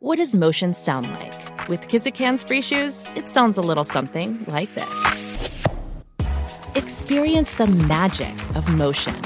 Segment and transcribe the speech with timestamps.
[0.00, 1.68] What does motion sound like?
[1.68, 4.86] With Kizikans free shoes, it sounds a little something like this.
[6.76, 9.16] Experience the magic of motion.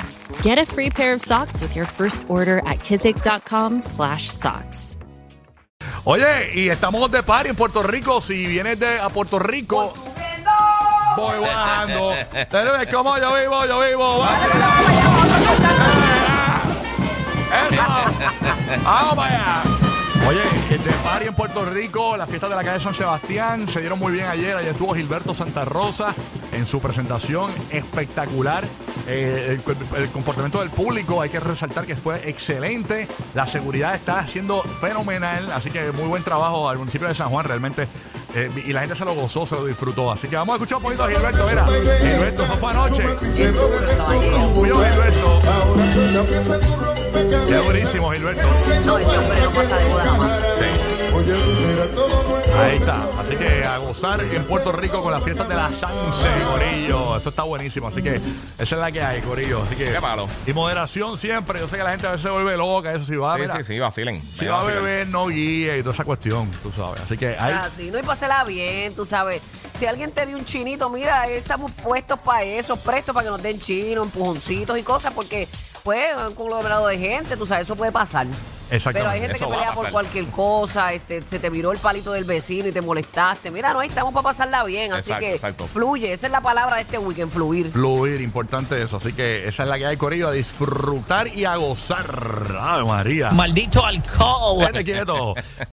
[0.41, 4.97] Get a free pair of socks with your first order at kizik.com/socks.
[6.07, 8.23] Oye, y estamos de party en Puerto Rico.
[8.23, 9.93] Si vienes de a Puerto Rico,
[11.17, 12.15] voy bajando.
[12.51, 14.25] Pero es como yo vivo, yo vivo.
[17.69, 17.83] Eso.
[18.83, 19.63] Vamos para allá.
[21.33, 24.55] En Puerto Rico, las fiestas de la calle San Sebastián se dieron muy bien ayer.
[24.55, 26.15] Ayer estuvo Gilberto Santa Rosa
[26.53, 28.65] en su presentación espectacular.
[29.07, 33.09] Eh, el, el comportamiento del público, hay que resaltar que fue excelente.
[33.33, 35.51] La seguridad está siendo fenomenal.
[35.53, 37.89] Así que muy buen trabajo al municipio de San Juan, realmente.
[38.35, 40.13] eh, y la gente se lo gozó, se lo disfrutó.
[40.13, 41.47] Así que vamos a escuchar un poquito a Gilberto.
[41.49, 43.05] Mira, Gilberto, eso fue anoche.
[43.05, 45.41] Rompió Gilberto.
[47.47, 48.47] Qué buenísimo, Gilberto.
[48.87, 50.02] No, ese hombre no pasa de moda
[53.23, 57.17] Así que a gozar en Puerto Rico con las fiestas de la Sanse, Corillo.
[57.17, 57.87] Eso está buenísimo.
[57.87, 58.23] Así que esa
[58.59, 59.63] es la que hay, Corillo.
[59.63, 59.93] Así que.
[59.93, 60.29] Qué malo.
[60.45, 61.61] Y moderación siempre.
[61.61, 62.93] Yo sé que la gente a veces se vuelve loca.
[62.93, 64.23] Eso sí va, Sí, mira, sí, sí, vacilen.
[64.37, 67.01] Si va a beber, no guíe y toda esa cuestión, tú sabes.
[67.03, 67.55] Así que hay.
[67.55, 69.41] Ah, sí, no, y pásela bien, tú sabes.
[69.73, 73.43] Si alguien te dio un chinito, mira, estamos puestos para eso, prestos para que nos
[73.43, 75.49] den chino, empujoncitos y cosas, porque,
[75.85, 78.27] pues, un conglomerado de gente, tú sabes, eso puede pasar.
[78.73, 79.01] Exactamente.
[79.01, 79.93] Pero hay gente Eso que va a pelea por pasar.
[79.93, 83.51] cualquier cosa, este, se te viró el palito del vecino y te molestaste.
[83.51, 85.67] Mira, no, ahí estamos para pasarla bien, así Exacto, que exacto.
[85.67, 87.71] fluye, esa es la palabra de este weekend, fluir.
[87.71, 88.97] Fluir, importante eso.
[88.97, 92.07] Así que esa es la que hay, Corillo, a disfrutar y a gozar.
[92.61, 93.31] ¡Ay, María!
[93.31, 94.65] Maldito alcohol.
[94.67, 95.35] Vete quieto.